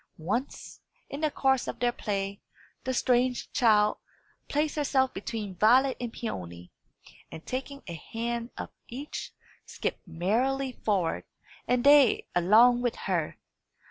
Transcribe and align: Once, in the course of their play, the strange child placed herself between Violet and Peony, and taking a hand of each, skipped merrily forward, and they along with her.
Once, 0.17 0.81
in 1.11 1.21
the 1.21 1.29
course 1.29 1.67
of 1.67 1.77
their 1.79 1.91
play, 1.91 2.41
the 2.85 2.91
strange 2.91 3.51
child 3.53 3.99
placed 4.49 4.75
herself 4.75 5.13
between 5.13 5.53
Violet 5.53 5.95
and 6.01 6.11
Peony, 6.11 6.71
and 7.31 7.45
taking 7.45 7.83
a 7.85 7.93
hand 7.93 8.49
of 8.57 8.71
each, 8.87 9.31
skipped 9.63 10.07
merrily 10.07 10.71
forward, 10.71 11.25
and 11.67 11.83
they 11.83 12.25
along 12.35 12.81
with 12.81 12.95
her. 13.05 13.37